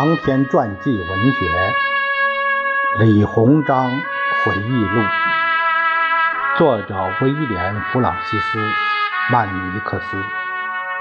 [0.00, 1.46] 长篇传记文学
[3.00, 3.90] 《李鸿章
[4.46, 5.00] 回忆录》，
[6.56, 8.58] 作者威廉·弗朗西斯·
[9.30, 10.16] 曼尼克斯，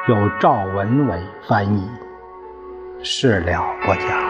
[0.10, 1.90] 由赵文伟翻译，
[3.02, 4.29] 事了不讲。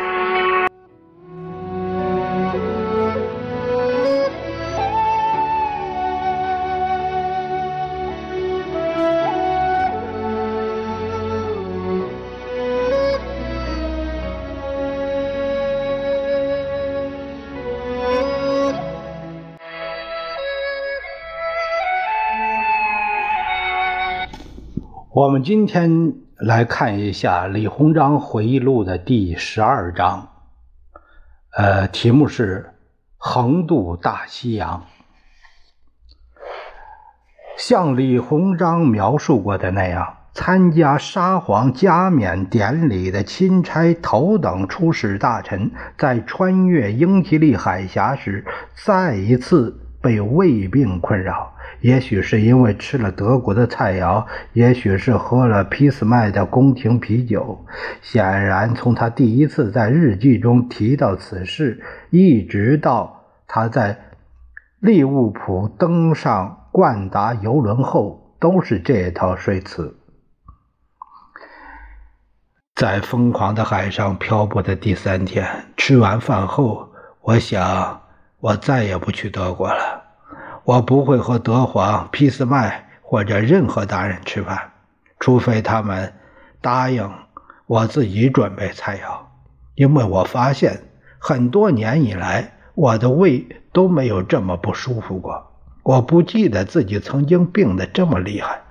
[25.20, 30.30] 我们今天来看一下李鸿章回忆录的第十二章，
[31.58, 32.76] 呃，题目是
[33.20, 34.86] “横渡大西洋”。
[37.60, 48.46] 像李鸿章描述过的那样，参加沙皇加冕典礼的钦差头等出使大臣，在穿越英吉利海峡时，
[48.86, 51.54] 再一次被胃病困扰。
[51.82, 57.66] 也许是因为吃了德国的菜肴，也许是喝了俾斯麦的宫廷啤酒。
[58.02, 63.98] 显然，从他第一次在日记中提到此事，一直到他在
[64.80, 69.96] 利物浦登上冠达游轮后，都是这套说辞。
[72.76, 76.90] 在疯狂的海上漂泊的第三天，吃完饭后，
[77.22, 78.02] 我想，
[78.40, 80.04] 我再也不去德国了。
[80.64, 84.72] 我不会和德皇、俾斯麦或者任何大人吃饭，
[85.20, 86.14] 除非他们
[86.62, 87.12] 答应
[87.66, 89.20] 我自己准备菜肴。
[89.76, 90.84] 因为我发现
[91.18, 95.52] 很多年以来，我的胃都没有这么不舒服过。
[95.84, 98.62] 我不记得自己曾经病得这么厉害。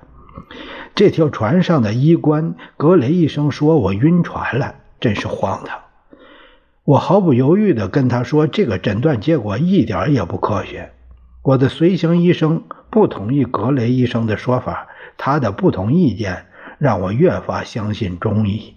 [0.94, 5.78] 这条船上的医官格雷医生说我晕船了，真是荒唐。
[6.88, 10.90] 我毫不犹豫地跟他说，这个诊断结果一点也不科学。
[11.42, 14.88] 我的随行医生不同意格雷医生的说法，
[15.18, 16.46] 他的不同意见
[16.78, 18.74] 让我越发相信中医。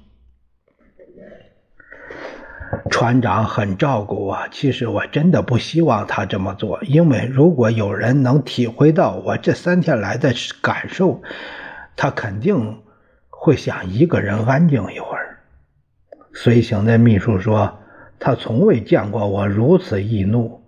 [2.90, 11.22] 船长很照顾我，其实我真的不希望他这么做，因为如果有人能体会到我这三天来的感受，
[11.96, 12.82] 他肯定
[13.30, 15.38] 会想一个人安静一会儿。
[16.34, 17.78] 随行的秘书说，
[18.22, 20.62] 他从未见过我如此易怒。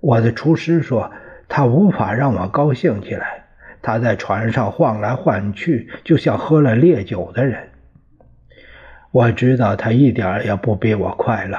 [0.00, 1.12] 我的厨师说。
[1.48, 3.44] 他无法让我高兴起来。
[3.80, 7.68] 他在船上晃来晃去，就像喝了烈酒的人。
[9.12, 11.56] 我知道他一点也不比我快乐，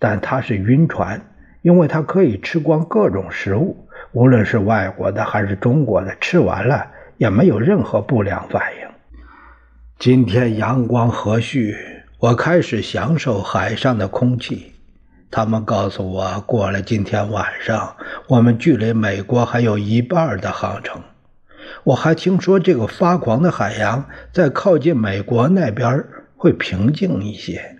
[0.00, 1.22] 但他是晕船，
[1.62, 8.88] 因为他可以吃光各种食物，无论是外国的还是中国的，吃完了也没有任何不良反应。
[10.00, 11.72] 今天阳光和煦，
[12.22, 14.74] 我开始享受海上的空气。
[15.28, 17.96] 他们告诉我，过了今天晚上，
[18.28, 21.02] 我们距离美国还有一半的航程。
[21.82, 26.04] 我还听说，这个发狂的海洋在靠近美国那边
[26.36, 27.76] 会平静一些。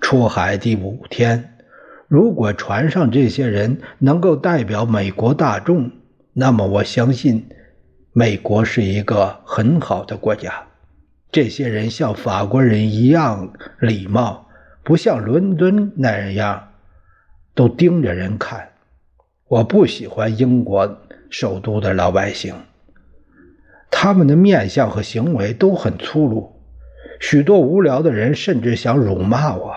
[0.00, 1.56] 出海第五天，
[2.06, 5.90] 如果船上这些人能够代表美国大众，
[6.32, 7.48] 那么我相信，
[8.12, 10.68] 美国是一个很好的国家。
[11.34, 14.46] 这些人像法国人一样礼貌。
[14.84, 16.68] 不像伦敦那样，
[17.56, 18.68] 都盯着人看。
[19.48, 20.96] 我不喜欢英国
[21.30, 22.54] 首都的老百姓，
[23.90, 26.54] 他们的面相和行为都很粗鲁。
[27.18, 29.74] 许多无聊的人甚至想辱骂我。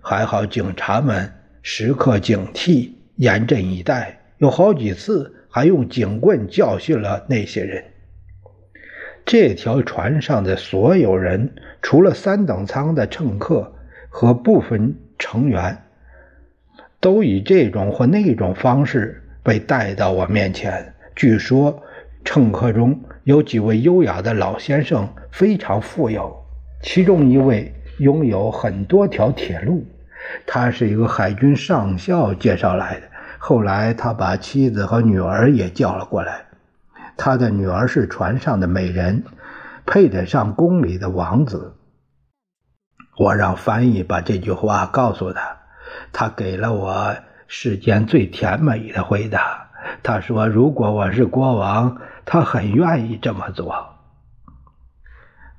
[0.00, 1.32] 还好警察们
[1.62, 7.82] 时刻警惕，严阵以待，有好几次还用警棍教训了那些人。
[9.30, 13.72] 这条船上的所有人，除了三等舱的乘客。
[14.12, 15.84] 和部分成员
[16.98, 20.92] 都以这种或那种方式被带到我面前。
[21.14, 21.80] 据说
[22.24, 26.36] 乘客中有几位优雅的老先生，非常富有，
[26.82, 29.86] 其中一位拥有很多条铁路。
[30.44, 33.02] 他是一个海军上校介绍来的。
[33.38, 36.49] 后来他把妻子和女儿也叫了过来。
[37.22, 39.24] 他的女儿是船上的美人，
[39.84, 41.74] 配得上宫里的王子。
[43.18, 45.58] 我让翻译把这句话告诉他，
[46.12, 47.14] 他给了我
[47.46, 49.68] 世间最甜美的回答。
[50.02, 53.96] 他说：“如果我是国王，他很愿意这么做。”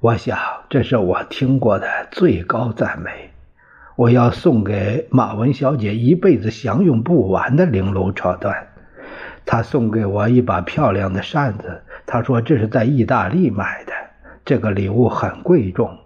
[0.01, 3.29] 我想，这是我听过的最高赞美。
[3.95, 8.70] 我要送给马文小姐一辈子享用不完的绫罗绸缎。
[9.51, 13.91] 他送给我一把漂亮的扇子，他说这是在意大利买的，
[14.45, 15.99] 这个礼物很贵重。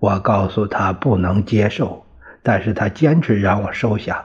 [0.00, 2.04] 我告诉他不能接受，
[2.42, 4.24] 但是他坚持让我收下。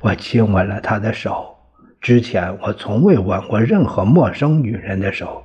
[0.00, 1.54] 我亲吻了他的手，
[2.00, 5.44] 之前我从未吻过任何陌生女人的手。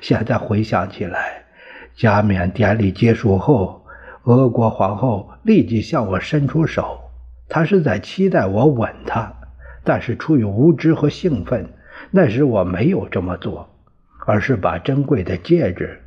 [0.00, 1.44] 现在回想起来，
[1.94, 3.84] 加冕典礼结束后，
[4.22, 7.00] 俄国皇后立即向我伸出手，
[7.50, 9.30] 她是在期待我吻她，
[9.84, 11.68] 但是出于无知和兴奋，
[12.10, 13.68] 那时我没有这么做，
[14.26, 16.00] 而是把珍贵的戒指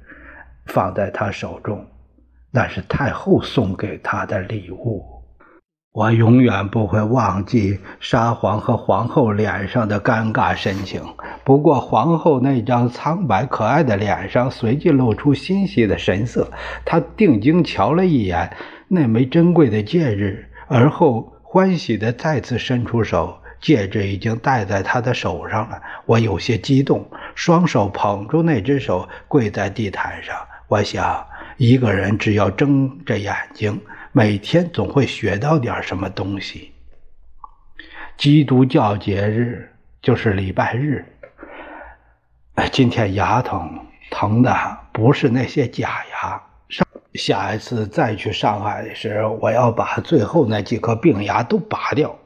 [0.66, 1.86] 放在她手中。
[2.54, 5.06] 那是太后送给他的礼物，
[5.94, 11.02] 我永远不会忘记沙皇和皇后脸上的尴尬神情。
[11.46, 16.50] 不过，皇后那张苍白可爱的脸上随即露出欣喜的神色。
[16.84, 18.52] 她定睛瞧了一眼
[18.90, 25.82] 那枚珍贵的戒指，而后欢喜地再次伸出手，戒指已经戴在她的手上了。
[26.06, 30.36] 我有些激动，双手捧住那只手，跪在地毯上。
[30.68, 31.26] 我想。
[31.58, 33.80] 一个人只要睁着眼睛，
[34.14, 36.72] 每天总会学到点什么东西。
[38.18, 39.72] 基督教节日
[40.02, 41.06] 就是礼拜日。
[42.72, 43.70] 今天牙疼，
[44.10, 44.52] 疼的
[44.92, 46.42] 不是那些假牙。
[46.68, 52.18] 上下一次再去上海的时候，我要把最后那几颗病牙都拔掉。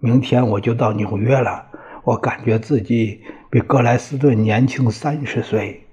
[0.00, 1.66] 明天我就到纽约了，
[2.04, 3.20] 我感觉自己
[3.50, 5.86] 比格莱斯顿年轻三十岁。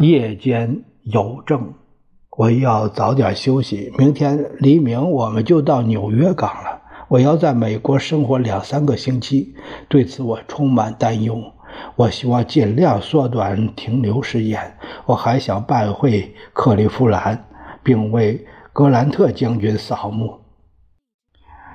[0.00, 0.84] 夜间。
[1.04, 1.74] 邮政，
[2.36, 3.92] 我要早点休息。
[3.98, 6.80] 明天黎明我们就到纽约港了。
[7.08, 9.52] 我要在美国生活两三个星期，
[9.88, 11.42] 对此我充满担忧。
[11.96, 14.76] 我希望尽量缩短停留时间。
[15.04, 17.46] 我还想拜会克利夫兰，
[17.82, 20.38] 并为格兰特将军扫墓。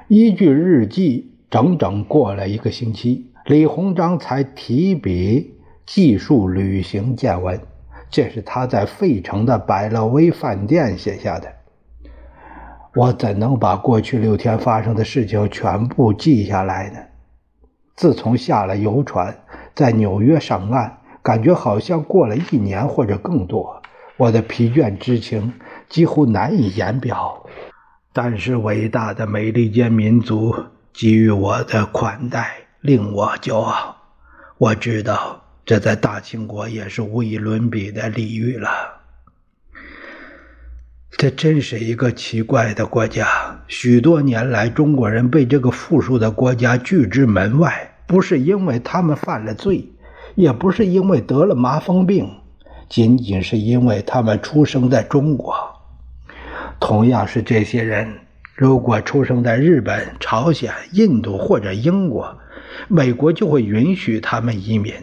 [0.09, 7.59] 依据日记，整整过了一个星期，李鸿章才提笔记述旅行见闻。
[8.09, 11.50] 这是他在费城的百乐威饭店写下的。
[12.95, 17.00] 我怎能把过去六天发生的事情全部记下来呢？
[17.94, 19.38] 自从下了游船，
[19.75, 23.81] 在纽约上岸，感觉好像过了一年或者更多。
[24.15, 25.51] 我的疲倦之情
[25.89, 27.45] 几乎难以言表。
[28.17, 30.55] 但是伟大的美利坚民族
[30.91, 33.95] 给予我的款待令我骄傲。
[34.57, 35.43] 我知道。
[35.63, 38.69] 这在大清国也是无以伦比的礼遇了。
[41.11, 43.27] 这真是一个奇怪的国家。
[43.67, 49.85] 许多年来，中国人被这个富庶的国家拒之门外，不是因为他们犯了罪，
[50.35, 52.27] 也不是因为得了麻风病，
[52.87, 55.66] 仅仅是因为他们出生在中国。
[56.87, 58.21] 同样是这些人，
[58.55, 62.39] 如果出生在日本、朝鲜、印度或者英国，
[62.87, 64.93] 美国就会允许他们移民。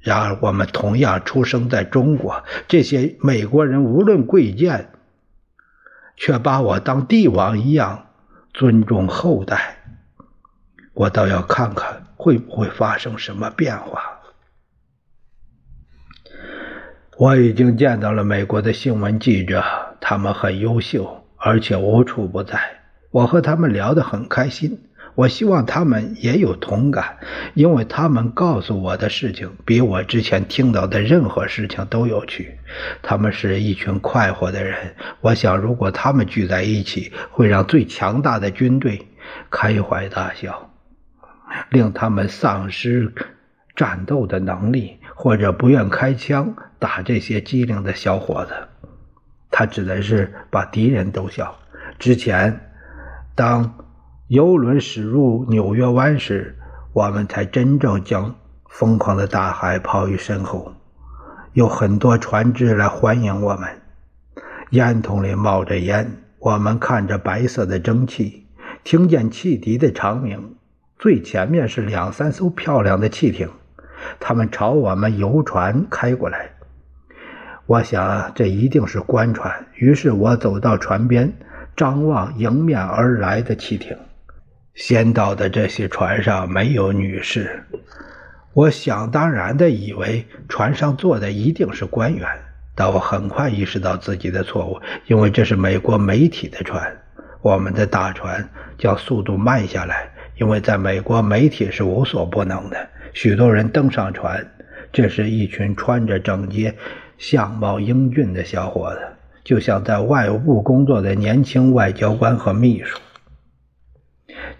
[0.00, 4.88] 然而，我们同样出生在中国，这些美国人无论贵贱，
[6.16, 8.06] 却把我当帝王一样
[8.54, 9.76] 尊重厚待。
[10.94, 14.17] 我倒要看看会不会发生什么变化。
[17.18, 19.64] 我已经见到了美国的新闻记者，
[20.00, 22.60] 他们很优秀，而且无处不在。
[23.10, 24.84] 我和他们聊得很开心。
[25.16, 27.16] 我希望他们也有同感，
[27.54, 32.56] 因为他们告诉我的事情比我之前听到的任何事情都有趣。
[33.02, 34.94] 他们是一群快活的人。
[35.20, 39.08] 我想，如果他们聚在一起，会让最强大的军队
[39.50, 40.70] 开怀大笑，
[41.70, 43.12] 令他们丧失
[43.74, 48.52] 战斗的能力，或者不愿开枪打这些机灵的小伙子。
[49.50, 51.56] 他指的是把敌人逗笑。
[51.98, 52.70] 之前，
[53.34, 53.74] 当。
[54.28, 56.54] 游轮驶入纽约湾时，
[56.92, 58.34] 我们才真正将
[58.68, 60.74] 疯狂的大海抛于身后。
[61.54, 63.80] 有很多船只来欢迎我们，
[64.72, 68.46] 烟囱里冒着烟，我们看着白色的蒸汽，
[68.84, 70.56] 听见汽笛的长鸣。
[70.98, 73.48] 最前面是两三艘漂亮的汽艇，
[74.20, 76.50] 他们朝我们游船开过来。
[77.66, 81.32] 我想这一定是官船，于是我走到船边，
[81.76, 83.96] 张望迎面而来的汽艇。
[84.74, 87.64] 先到的这些船上没有女士，
[88.54, 92.26] 我想当然的以为船上坐的一定是官员，
[92.74, 96.96] 但我很快意识到自己的错误，因为这是美国媒体的船。
[97.42, 102.88] 我们的大船将速度慢下来，因为在美国媒体是无所不能的。
[103.12, 104.46] 许多人登上船，
[104.92, 106.74] 这是一群穿着整洁、
[107.18, 109.00] 相貌英俊的小伙子，
[109.44, 112.98] 就像在外务部工作的年轻外交官和秘书。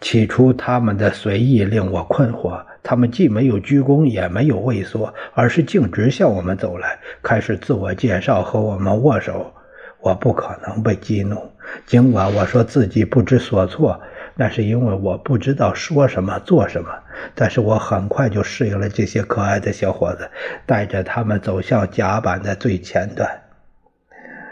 [0.01, 2.65] 起初，他们的随意令我困惑。
[2.83, 9.53] 他们既没有鞠躬，也没有畏缩，而是径直向我们走来，开始自我介绍和我们握手。
[10.01, 11.37] 我不可能被激怒。
[11.85, 14.01] 尽管我说自己不知所措，
[14.41, 16.91] 那是因为我不知道说什么、做什么。
[17.35, 20.31] 但是我很快就适应了这些可爱的小伙子，
[20.65, 23.43] 带着他们走向甲板的最前端。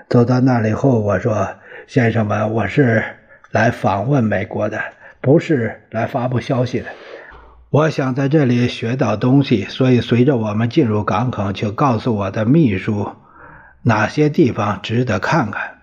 [0.08, 1.48] 走到那里后，我说
[1.86, 3.04] ：“先生们，我是
[3.52, 4.80] 来访问美国的，
[5.20, 6.86] 不是来发布消息的。
[7.70, 13.12] 我想在这里学到东西，所以随着我们进入港口，就告诉我的秘书
[13.82, 15.75] 哪些地方值得看看。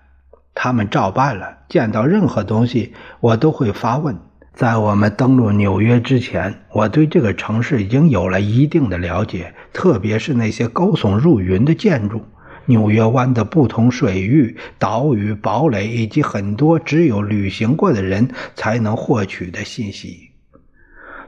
[0.54, 1.58] 他们照办了。
[1.68, 4.16] 见到任何东西，我都会发问。
[4.52, 12.22] 在我们登陆纽约之前，我对这个城市已经有了一定的了解，特别是那些高耸入云的建筑。”
[12.66, 20.30] 纽约湾的不同水域、岛屿、堡垒，以及很多只有旅行过的人才能获取的信息。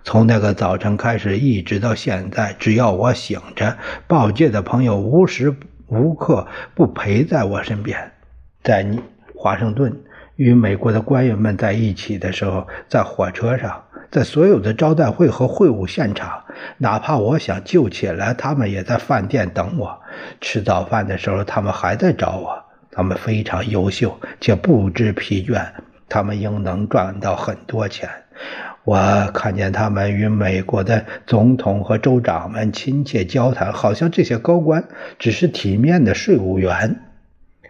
[0.02, 5.54] 从那个早晨开始，一直到现在，只要我醒着，报界的朋友无时
[5.88, 8.12] 无刻不陪在我身边。
[8.62, 8.82] 在
[9.36, 9.92] 华盛顿
[10.36, 13.82] 与美国的官员们在一起的时候，在火车上。
[14.08, 16.44] 在所有的招待会和会晤现场，
[16.78, 19.98] 哪怕我想就寝了，他们也在饭店等我。
[20.40, 22.56] 吃早饭的时候，他们还在找我。
[22.92, 25.60] 他们非常优秀，且不知疲倦。
[26.08, 28.08] 他们应能赚到很多钱。
[28.84, 34.84] 我看见他们与美国的总统和州长们亲切交谈，好像这些高官
[35.18, 37.00] 只是体面的税务员。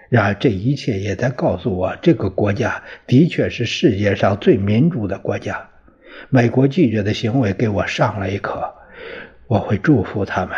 [0.09, 5.69] 然而，这一切也在告诉我，这个国家的确是世界上最民主的国家。
[6.31, 8.75] 美国记者的行为给我上了一课，
[9.49, 10.57] 我会祝福他们。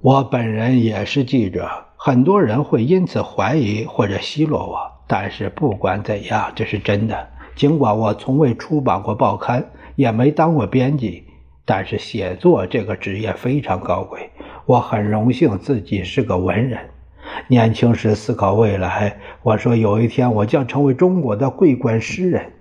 [0.00, 7.28] 我本人也是记者，很多人会因此怀疑或者奚落我，但是不管怎样，这是真的。
[7.54, 11.24] 尽管我从未出版过报刊，也没当过编辑，
[11.64, 14.30] 但是写作这个职业非常高贵，
[14.66, 16.78] 我很荣幸自己是个文人。
[17.48, 22.52] 年轻时思考未来，我说有一天我将成为中国的桂冠诗人。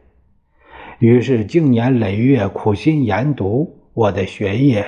[1.00, 4.86] 于是经年累月苦心研读，我的学业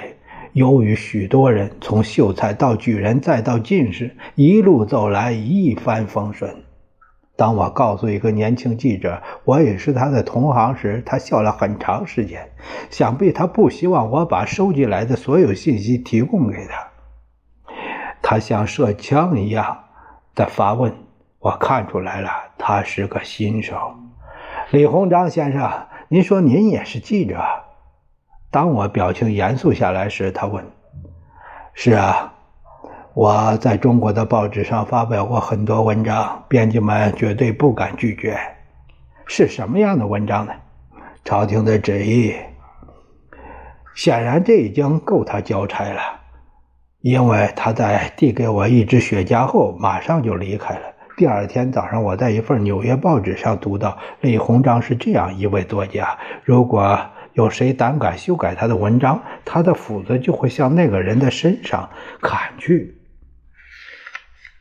[0.53, 6.55] 优于许多人，从秀才到举人再到进士，一路走来一帆风顺。
[7.35, 12.47] 当我告诉一个年轻记者我也是他的同行时，他笑了很长时间。
[12.91, 16.92] 想必他不希望我把收集来的所有信息提供给他。
[18.33, 19.83] 他像射枪一样
[20.33, 20.91] 的发问，
[21.37, 23.93] 我看出来了，他是个新手。
[24.71, 25.71] 李鸿章先生，
[26.07, 27.39] 您说您也是记者？
[28.49, 30.65] 当我表情严肃下来时，他问
[31.75, 32.33] ：“是啊，
[33.13, 38.35] 我在中国的报纸上发表过很多文章，编辑们绝对不敢拒绝。
[39.27, 40.53] 是什么样的文章呢？
[41.23, 42.35] 朝廷的旨意。
[43.93, 46.01] 显然，这已经够他交差了。”
[47.03, 50.83] 因为他在递给我一支雪茄后，马上就离开了。
[51.17, 56.97] 第二天早上，我在一份纽约报纸上读到李鸿章是这样一位作家：如果
[57.33, 61.89] 有谁胆敢修改他的文章，他的斧子就会向那个人的身上
[62.21, 62.95] 砍去。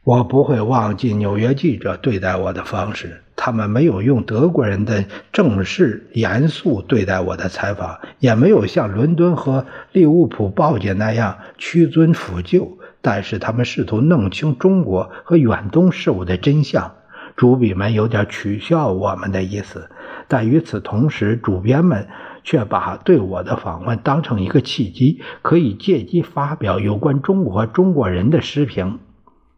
[0.03, 3.23] 我不会忘记纽约记者对待我的方式。
[3.45, 12.79] 他们没有用德国人的正式严肃对待我的采访，也没有像伦敦和利物浦报界那样屈尊俯就。
[13.01, 16.93] 但是他们试图弄清中国和远东事务的真相。
[17.35, 19.91] 主笔们有点取笑我们的意思，
[20.29, 22.07] 但与此同时，主编们
[22.45, 29.01] 却把对我的访问当成一个契机，可以借机发表有关中国中国人的诗评。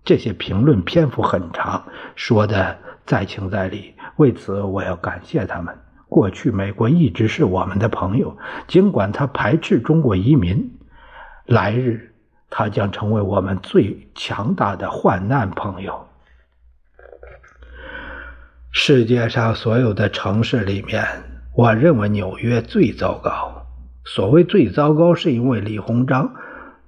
[0.07, 1.85] 这些评论篇幅很长，
[2.17, 2.79] 说的。
[3.07, 5.77] 在情在理，为此我要感谢他们。
[6.09, 10.79] 过去美国一直是我们的朋友，尽管他排斥中国移民，
[11.45, 12.15] 来日
[12.49, 16.07] 他将成为我们最强大的患难朋友。
[18.71, 21.05] 世界上所有的城市里面，
[21.55, 23.67] 我认为纽约最糟糕。
[24.05, 26.35] 所谓最糟糕，是因为李鸿章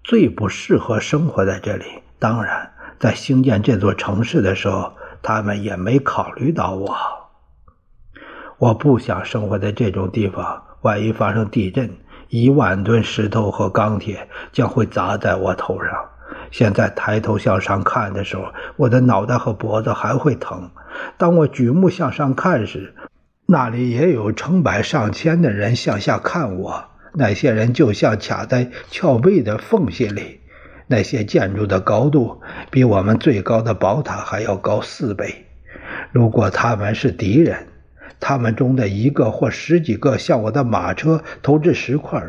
[0.04, 1.84] 最不适合生活在这里。
[2.18, 4.92] 当然，在兴建这座城市的时候。
[5.26, 6.96] 他们也没考虑到我。
[8.58, 10.62] 我不想生活在这种地方。
[10.82, 11.90] 万一发生地震，
[12.28, 15.90] 一万吨石头和钢铁将会砸在我头上。
[16.52, 18.44] 现在抬头向上看的时候，
[18.76, 20.70] 我的脑袋和脖子还会疼。
[21.16, 22.94] 当我举目向上看时，
[23.46, 26.84] 那里也有成百上千的人向下看我。
[27.14, 30.40] 那些人就像卡在峭壁的缝隙里。
[30.86, 32.40] 那些建筑的高度
[32.70, 35.46] 比我们最高的宝塔还要高四倍。
[36.12, 37.66] 如果他们是敌人，
[38.20, 42.22] 他们中的一个或十几个向我的马车投掷石块，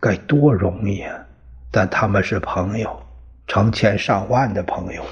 [0.00, 1.26] 该多容易啊！
[1.70, 3.02] 但他们是朋友，
[3.46, 5.02] 成千上万的朋友。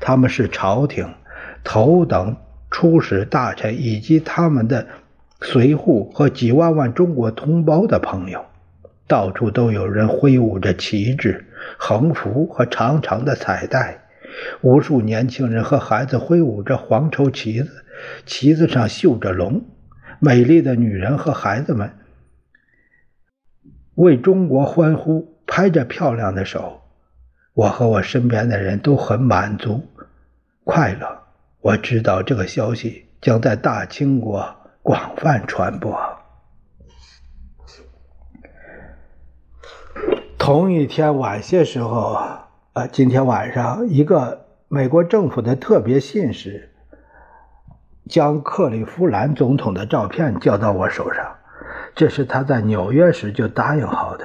[0.00, 1.08] 他们是朝廷
[1.62, 2.36] 头等
[2.70, 4.86] 出使大臣以及他们的
[5.40, 8.44] 随扈和几万万中国同胞的朋友。
[9.06, 11.46] 到处都有人挥舞着旗帜、
[11.76, 14.06] 横幅和长长的彩带，
[14.60, 17.84] 无数年轻人和孩子挥舞着黄绸旗子，
[18.26, 19.64] 旗子上绣着龙。
[20.20, 21.92] 美丽的女人和孩子们
[23.94, 26.82] 为中国欢呼，拍着漂亮的手。
[27.54, 29.88] 我和我身边的人都很满足、
[30.64, 31.22] 快乐。
[31.60, 36.17] 我知道这个消息将在大清国广泛传播。
[40.48, 42.18] 同一天晚些时候，
[42.72, 46.70] 啊，今天晚上，一个美国政府的特别信使
[48.08, 51.36] 将克利夫兰总统的照片交到我手上，
[51.94, 54.24] 这是他在纽约时就答应好的。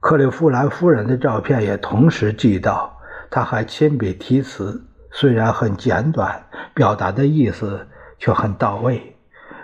[0.00, 2.98] 克利夫兰夫人的照片也同时寄到，
[3.30, 6.42] 他还亲笔题词，虽然很简短，
[6.74, 7.86] 表达的意思
[8.18, 9.11] 却很到位。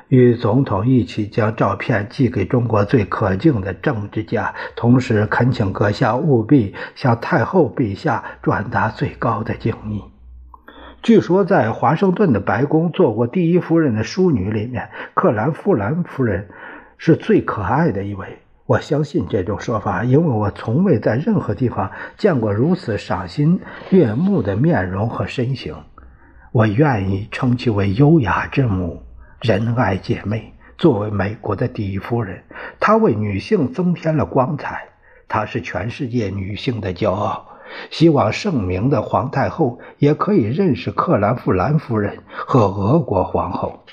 [0.08, 10.02] 与总统一起将照片寄给中国最可敬的政治家，同时恳请阁下务必向太后陛下转达最高的敬意。
[11.02, 16.48] 据说，在华盛顿的白宫做过第一夫人的淑女里面，克兰夫兰夫人
[16.96, 18.38] 是最可爱的一位。
[18.66, 23.60] 我相信这种说法，因为我从未在任何地方见过如此赏心
[23.90, 25.74] 悦目的面容和身形。
[26.50, 29.02] 我愿意称其为优雅之母。
[29.40, 32.42] 仁爱姐妹，作为美国的第一夫人，
[32.80, 34.88] 她为女性增添了光彩。
[35.28, 37.46] 她是全世界女性的骄傲。
[37.90, 43.84] 希望盛名的皇太后也可以认识克兰夫兰夫人和俄国皇后。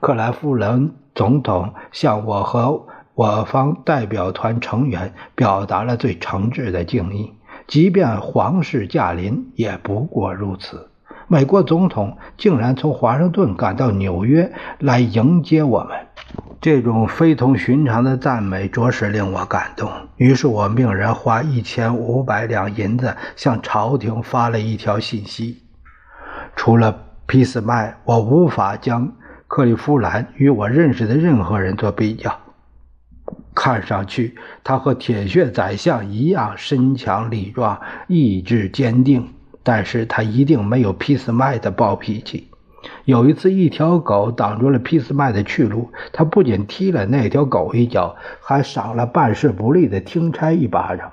[0.00, 7.34] 克兰夫人总统向我和我方代表团成员表达了最诚挚的敬意，
[7.66, 10.87] 即便皇室驾临，也不过如此。
[11.30, 15.94] 美国总统竟然从华盛顿赶到纽约来迎接我们，
[16.58, 19.90] 这种非同寻常的赞美着实令我感动。
[20.16, 25.64] 于是我命人花一千五百两银子向朝廷发了一条信息：
[26.56, 29.12] 除了俾斯麦，我无法将
[29.46, 32.34] 克利夫兰与我认识的任何人做比较。
[33.54, 39.34] 看上去，他和铁血宰相一样身强力壮，意志坚定。
[39.68, 42.48] 但是他一定没有皮斯麦的暴脾气。
[43.04, 51.12] 有一次，一条狗挡住了皮斯麦的去路，他不仅踢了那条狗一脚，还赏了办事不力的听差一巴掌。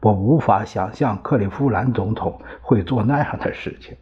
[0.00, 3.94] 我无法想象克利夫兰总统会做那样的事情，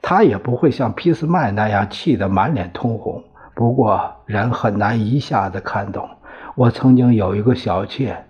[0.00, 3.22] 他也不会像皮斯麦那样气得满脸通红。
[3.54, 6.10] 不过，人很难一下子看懂。
[6.56, 8.24] 我曾经有一个小妾，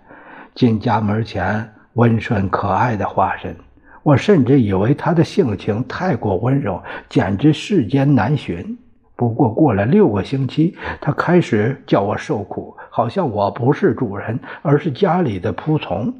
[0.53, 3.57] 进家门前温顺可爱的化身。
[4.03, 8.77] 我甚至以为他的性情太过温柔，简直世间难寻。
[9.15, 16.13] 不过过了六个星期，他开始叫我受苦，好像我不是主人，而是家里的仆从。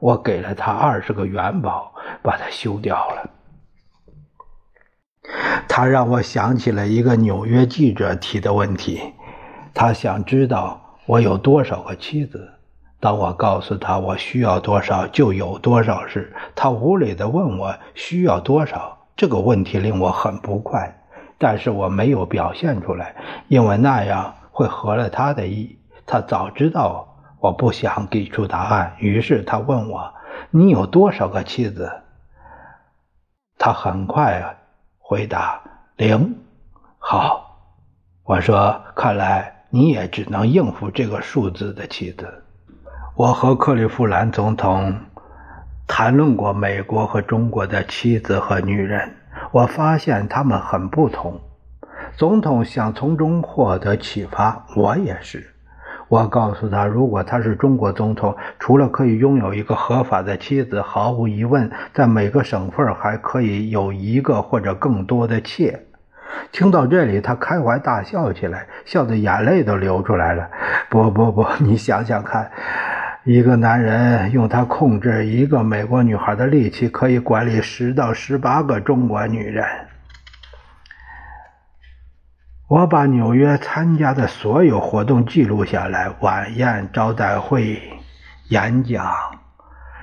[0.00, 3.30] 我给了他二十个元宝，把他休掉了。
[5.68, 9.00] 他让我想起了一个纽约记者提的问题，
[9.74, 12.48] 他想知道我有多少个妻子。
[12.98, 18.96] 当我告诉他我需要多少就有多少时，他无理地问我需要多少。
[19.16, 20.94] 这个问题令我很不快，
[21.38, 23.14] 但是我没有表现出来，
[23.48, 25.78] 因为那样会合了他的意。
[26.06, 27.06] 他早知道
[27.40, 30.12] 我不想给出答案，于是他问我
[30.50, 31.90] ：“你有多少个妻子？”
[33.58, 34.56] 他很快
[34.98, 35.60] 回答
[35.96, 36.36] ：“零。”
[36.98, 37.58] 好，
[38.24, 42.42] 我说：“看来你也只能应付这个数字的妻子。”
[43.16, 44.94] 我和克利夫兰总统
[45.86, 49.10] 谈论过美国和中国的妻子和女人，
[49.52, 51.40] 我发现他们很不同。
[52.14, 55.46] 总统想从中获得启发，我也是。
[56.08, 65.86] 我告诉他，如果他是中国总统，除了可以拥有一个合法的妻子，毫无疑问，在每个省份还可以有一个或者更多的妾。
[66.52, 70.50] 听到这里，他开怀大笑起来，笑得眼泪都流出来了。
[70.90, 72.50] 不不不，你想想看。
[73.26, 79.66] 一个男人用他控制一个美国女孩的力气，可以管理十到十八个中国女人。
[82.68, 87.82] 我把纽约参加的所有活动记录下来：晚宴、招待会、
[88.50, 89.04] 演讲。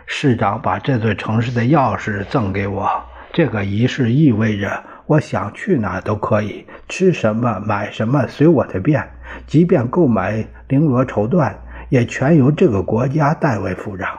[0.06, 2.90] 市长把这座城市的钥匙赠给我。
[3.32, 9.08] 这个仪式意味着，我想去哪都可以，吃什么、买什么随我的便，
[9.48, 11.54] 即便购买绫罗绸缎。
[11.94, 14.10] 也全由这个国家代为付账，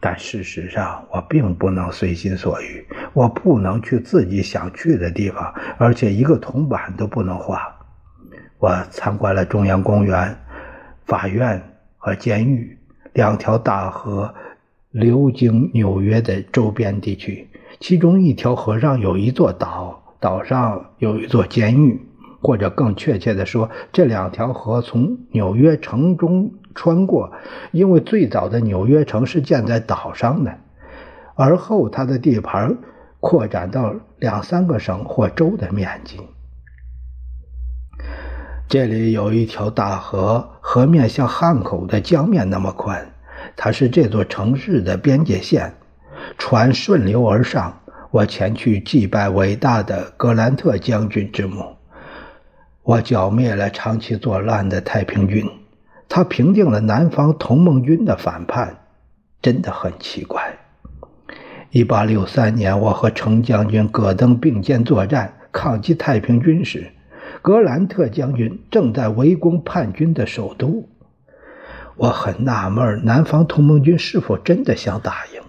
[0.00, 2.84] 但事实上我并不能随心所欲。
[3.12, 7.60] 我不能去自己想去的地方，而且一个铜板都不能花。
[8.58, 10.36] 我参观了中央公园、
[11.06, 11.62] 法院
[11.96, 12.76] 和监狱，
[13.12, 14.34] 两条大河
[14.90, 22.00] 流经纽约的周边地区，其中一条河上有一座岛，岛上有一座监狱，
[22.42, 27.32] 或者更确切地说，这两条河从纽约城中穿过，
[27.72, 30.58] 因为最早的纽约城是建在岛上的。
[31.34, 32.76] 而后，它的地盘
[33.20, 36.20] 扩展到两三个省或州的面积。
[38.68, 43.12] 这里有一条大河，河面像汉口的江面那么宽，
[43.56, 45.74] 它是这座城市的边界线。
[46.38, 51.76] 船顺流而上，我前去祭拜伟大的格兰特将军之墓。
[52.82, 55.48] 我剿灭了长期作乱的太平军，
[56.14, 58.84] 他平定了南方同盟军的反叛，
[59.42, 60.60] 真的很奇怪。
[61.72, 66.92] 一八六三年，我和程将军戈登并肩作战，抗击太平军时，
[67.42, 70.88] 格兰特将军正在围攻叛军的首都。
[71.96, 75.42] 我很纳闷，南方同盟军是否真的想打赢？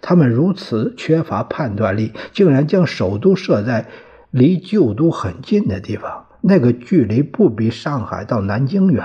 [0.00, 3.84] 他们如此缺乏判断力，竟然将首都设在
[4.30, 9.04] 离旧都很近的地方，那个距离不比上海到南京远。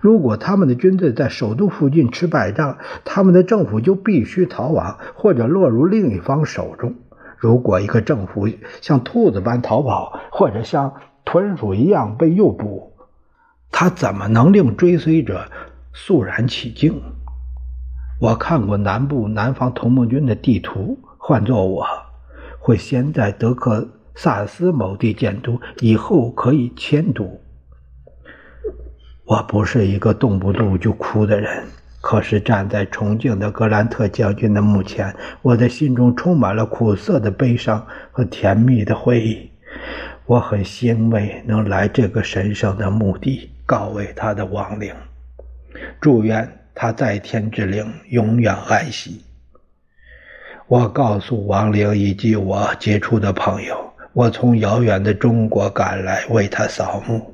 [0.00, 6.94] 如果他们的军队在首都附近吃败仗，他们的政府就必须逃亡或者落入另一方手中。
[7.36, 8.48] 如果一个政府
[8.80, 12.92] 像兔子般逃跑，或者像豚鼠一样被诱捕，
[13.70, 15.50] 他怎么能令追随者
[15.92, 17.02] 肃然起敬？
[18.20, 21.84] 我看过南部南方同盟军的地图，换作我
[22.60, 27.41] 会先在德克萨斯某地建都，以后可以迁都。
[29.24, 31.64] 我不是一个动不动就哭的人，
[32.00, 39.48] 可是站在崇敬的格兰特将军的墓前，我的心中充满了苦涩的悲伤和甜蜜的回忆。
[40.26, 44.92] 我很欣慰能来这个神圣的墓地告慰他的亡灵，
[46.00, 49.22] 祝愿他在天之灵永远安息。
[50.66, 57.31] 我告诉亡灵以及我接触的朋友，我从遥远的中国赶来为他扫墓。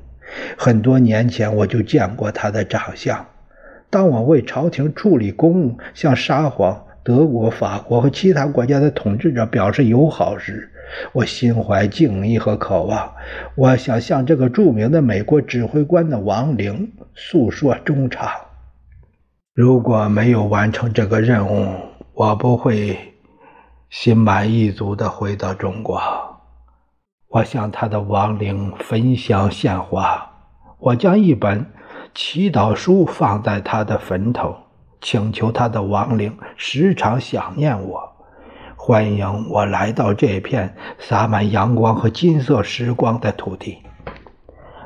[0.57, 3.25] 很多年前我就见过他的长相。
[3.89, 10.71] 当我为朝廷处理公务，向沙皇、德国、法国和其他国家的统治者表示友好时，
[11.11, 13.11] 我心怀敬意和渴望。
[13.55, 18.29] 我想向这个著名的美国指挥官的亡灵诉说衷肠。
[19.55, 21.73] 如果没有完成这个任务，
[22.13, 22.95] 我不会
[23.89, 25.99] 心满意足地回到中国。
[27.31, 30.31] 我向他的亡灵焚香献花，
[30.79, 31.63] 我将一本
[32.15, 34.55] 祈祷书放在他的坟头，
[34.99, 38.01] 请求他的亡灵时常想念我，
[38.75, 43.77] 欢迎我来到这片洒满阳光和金色时光的土地。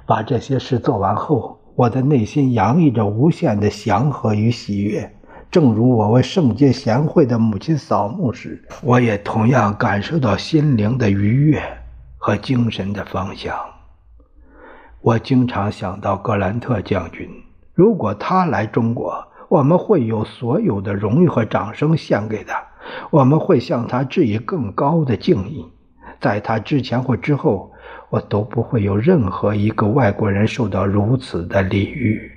[0.06, 5.16] 把这些事做完后，我的内心洋溢着无限的祥和与喜悦，
[5.50, 11.64] 正如我为圣洁贤惠的母亲扫墓时，我也同样感受到心灵的愉悦。
[12.26, 13.54] 和精神的方向，
[15.02, 17.30] 我经常想到格兰特将军。
[17.74, 22.64] 如果他来中国，我们会有所有的荣誉和掌声献给他，
[23.12, 25.70] 我们会向他致以更高的敬意。
[26.22, 27.74] 在他之前或之后，
[28.10, 32.32] 我都不会有任何一个外国人受到如此的礼遇。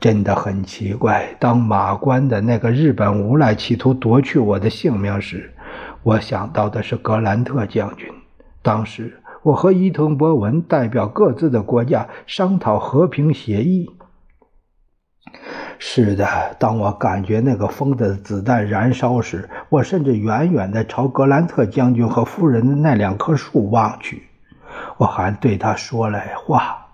[0.00, 5.53] 真的很奇怪，当马关的那个日本无赖企图夺去我的性命时。
[6.04, 8.08] 我想到的是格兰特将军。
[8.62, 13.90] 当时，我和伊藤博文代表各自的国家商讨和平协议。
[15.78, 24.24] 是的，当我感觉那个疯子的子弹燃烧时，我甚至远远地朝格兰特将军和夫人的那两棵树望去。
[24.98, 26.86] 我还对他说了话。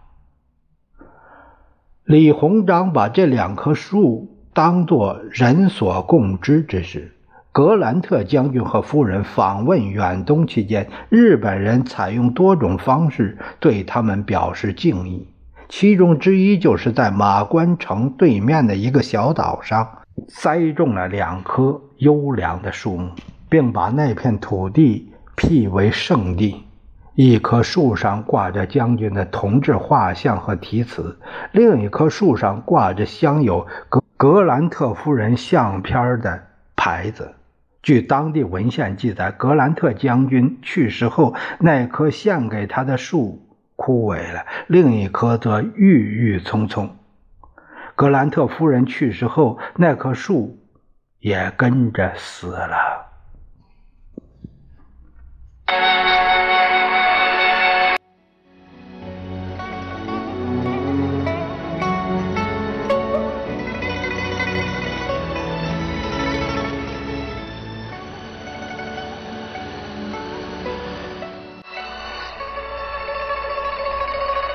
[2.05, 7.17] 李鸿章把这两棵树当作人所共知之事。
[7.61, 15.29] 格兰特将军和夫人访问远东期间，日本人采用多种方式对他们表示敬意，
[15.69, 19.87] 其中之一就是在马关城对面的一个小岛上
[20.27, 23.11] 栽种了两棵优良的树木，
[23.51, 26.65] 并把那片土地辟为圣地。
[27.15, 31.19] 一棵树上挂着将军的铜制画像和题词，
[31.53, 36.43] 另一棵树上挂着镶有格格兰特夫人相片的
[36.75, 37.35] 牌子。
[37.83, 46.97] 据当地文献记载格兰特将军去世后那棵献给他的树枯萎了另一棵则郁郁葱葱。
[47.95, 50.59] 格兰特夫人去世后那棵树
[51.19, 53.11] 也跟着死了。